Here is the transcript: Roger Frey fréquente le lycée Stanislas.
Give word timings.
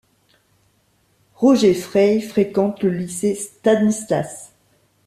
Roger 1.35 1.75
Frey 1.75 2.21
fréquente 2.21 2.81
le 2.81 2.89
lycée 2.89 3.35
Stanislas. 3.35 4.51